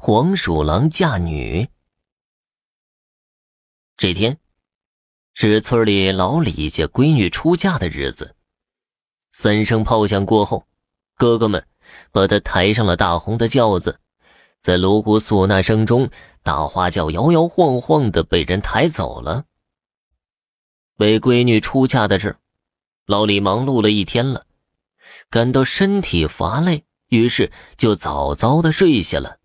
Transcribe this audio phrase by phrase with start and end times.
[0.00, 1.68] 黄鼠狼嫁女。
[3.96, 4.38] 这天
[5.34, 8.36] 是村里老李家闺女出嫁的日子。
[9.32, 10.68] 三声炮响过后，
[11.16, 11.66] 哥哥们
[12.12, 13.98] 把她抬上了大红的轿子，
[14.60, 16.08] 在锣鼓唢呐声中，
[16.44, 19.46] 大花轿摇摇晃晃的被人抬走了。
[20.98, 22.36] 为闺女出嫁的事，
[23.04, 24.46] 老李忙碌了一天了，
[25.28, 29.37] 感到身体乏累，于是就早早的睡下了。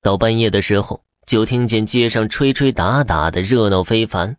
[0.00, 4.36] 到半夜的时候，就听见街上吹吹打打的热闹非凡。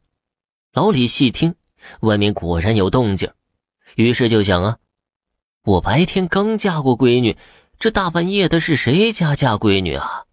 [0.74, 1.56] 老李细听，
[2.02, 3.32] 外面果然有动静，
[3.96, 4.78] 于是就想啊，
[5.64, 7.38] 我白天刚嫁过闺女，
[7.78, 10.26] 这大半夜的是谁家嫁闺女啊？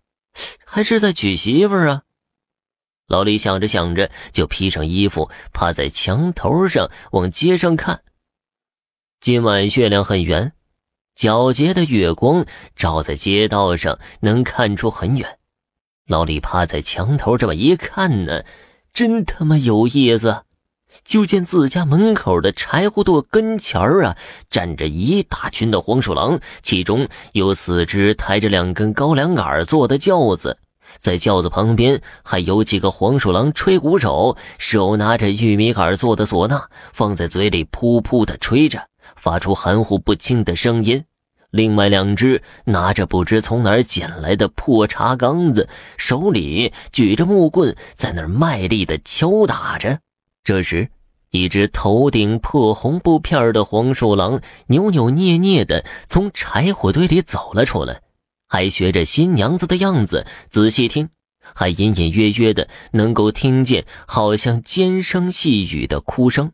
[0.65, 2.03] 还是在娶媳妇啊？
[3.07, 8.03] 老李想着想着，就披上衣服，趴在墙头上往街上看。
[9.21, 10.53] 今晚月亮很圆。
[11.17, 12.45] 皎洁的月光
[12.77, 15.39] 照在街道上，能看出很远。
[16.07, 18.43] 老李趴在墙头这么一看呢，
[18.93, 20.43] 真他妈有意思！
[21.05, 24.17] 就见自家门口的柴火垛跟前儿啊，
[24.51, 30.59] 站着一大群的黄鼠狼，其中有四只抬着两根高粱杆做的轿子，
[30.99, 38.87] 在轿子旁边还有几个黄鼠狼吹鼓手，手拿着玉米杆做的唢呐，放在嘴里噗噗的吹着。
[39.15, 41.05] 发出含糊不清的声音，
[41.51, 50.01] 另外两只拿着不知从哪儿捡来的破茶缸子，手里举着木棍，在那儿卖力的敲打着。
[50.43, 50.89] 这时，
[51.31, 58.01] 一只头顶破红布片的黄鼠狼扭扭捏捏的从柴火堆里走了出来，
[58.49, 60.27] 还学着新娘子的样子。
[60.51, 61.09] 仔细听，
[61.55, 66.53] 还隐隐约约的能够听见，好像尖声细语的哭声。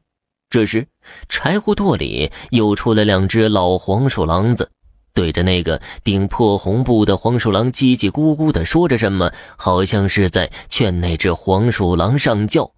[0.53, 0.86] 这时，
[1.31, 4.70] 柴火垛里又出来两只老黄鼠狼子，
[5.14, 12.70] 对着那个顶破红布的黄鼠狼叽叽咕咕地说着什么，好像是在劝那只黄鼠狼上轿。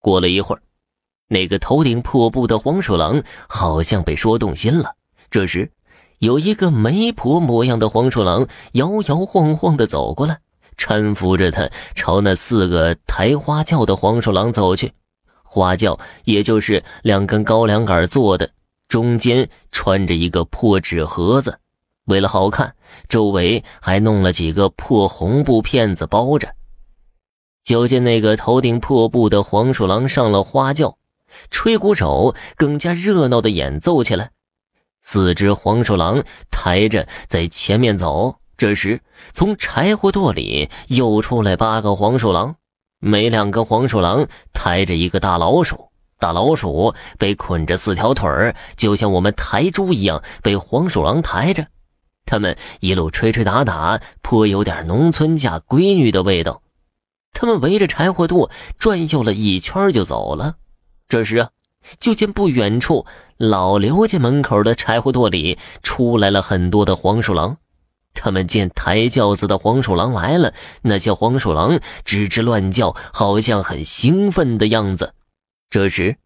[0.00, 0.62] 过了一会儿，
[1.28, 4.94] 那个头顶破布的黄鼠狼好像被说动心了。
[5.30, 5.70] 这时，
[6.20, 10.38] 有一个媒婆模样的黄鼠狼摇摇晃晃地走过来，
[10.78, 14.94] 搀扶着他朝那四个抬花轿的黄鼠狼走去。
[15.52, 18.50] 花轿也就是两根高粱杆做的，
[18.88, 21.58] 中间穿着一个破纸盒子，
[22.06, 22.74] 为了好看，
[23.06, 26.48] 周围还弄了几个破红布片子包着。
[27.62, 30.96] 就见那个头顶破布的黄鼠狼上了花轿，
[31.50, 34.30] 吹鼓手更加热闹的演奏起来。
[35.02, 39.02] 四只黄鼠狼抬着在前面走，这时
[39.34, 42.56] 从柴火垛里又出来八个黄鼠狼。
[43.04, 45.88] 每两个黄鼠狼抬着一个大老鼠，
[46.20, 51.66] 大老鼠被捆着四条腿儿，就像我们抬猪一样被黄鼠狼抬着。
[52.24, 56.62] 他们一路吹吹打打，颇有点农村嫁闺女的味道。
[57.32, 58.48] 他们围着柴火垛
[58.78, 60.54] 转悠了一圈就走了。
[61.08, 61.50] 这时啊，
[61.98, 63.04] 就见不远处
[63.36, 67.56] 老刘家门口的柴火垛里出来了很多的黄鼠狼。
[68.14, 75.14] 他们见抬轿子的黄鼠狼来了，那些黄鼠狼吱吱乱叫，好像很兴奋的样子。
[75.70, 76.16] 这时，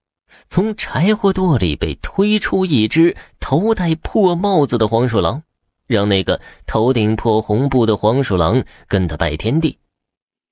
[0.48, 5.42] 从柴火垛里被推出一只头戴破帽子的黄鼠狼，
[5.86, 9.78] 让那个头顶破红布的黄鼠狼跟他拜天地。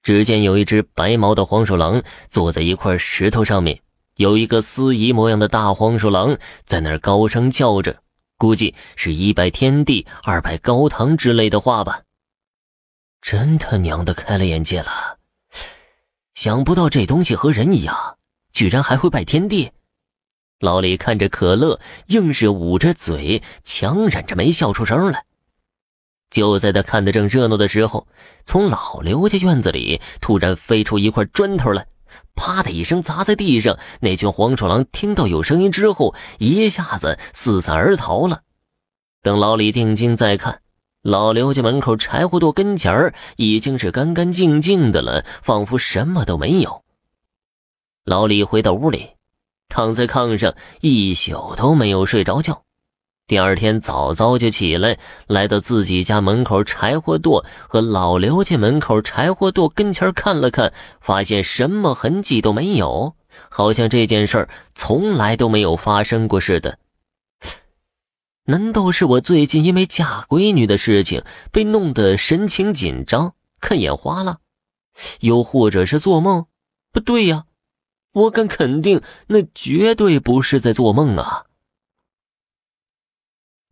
[0.02, 3.80] 只见有一只白毛的黄鼠狼坐在一块石头上面，
[4.16, 8.03] 有一个司仪模样的大黄鼠狼在那儿高声叫着。
[8.36, 12.02] 估计是一拜天地，二拜高堂之类的话吧。
[13.22, 15.18] 真他娘的开了眼界了，
[16.34, 18.18] 想不到这东西和人一样，
[18.52, 19.70] 居然还会拜天地。
[20.60, 25.24] 老李看着可乐，硬是捂着嘴，强忍着没笑出声来。
[26.30, 28.08] 就在他看得正热闹的时候，
[28.44, 31.86] 从老刘家院子里突然飞出一块砖头来。
[32.34, 38.42] 啪的一声砸在地上，那群黄鼠狼听到有声音之后，一下子四散而逃了。
[39.22, 40.60] 等老李定睛再看，
[41.02, 46.82] 老刘家门口柴火垛跟前儿已经是干干净净的了，仿佛什么都没有。
[48.04, 49.12] 老李回到屋里，
[49.68, 52.64] 躺在炕上一宿都没有睡着觉。
[53.26, 63.14] 第二天早早就起来，来到自己家门口柴火垛和老刘家门口柴火垛跟前看了看，发现什么痕迹都没有，
[63.48, 66.78] 好像这件事儿从来都没有发生过似的。
[68.44, 74.40] 难道是我最近因为嫁闺女的事情被弄得神情紧张，看眼花了？
[75.20, 76.44] 又或者是做梦？
[76.92, 77.44] 不对呀，
[78.12, 81.46] 我敢肯定，那绝对不是在做梦啊！